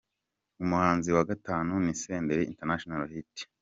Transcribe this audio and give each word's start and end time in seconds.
Umuhanzi 0.63 1.09
wa 1.15 1.23
Gatanu 1.29 1.73
ni 1.83 1.93
Senderi 2.01 2.49
International 2.51 3.03
Hit. 3.13 3.35